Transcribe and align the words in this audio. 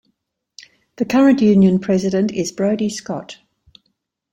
The 0.95 1.05
current 1.05 1.41
Union 1.41 1.77
President 1.77 2.31
is 2.31 2.51
Brodie 2.51 2.89
Scott. 2.89 3.37